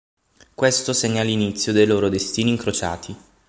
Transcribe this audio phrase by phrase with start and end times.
[0.55, 3.15] Questo segna l'inizio dei loro destini incrociati.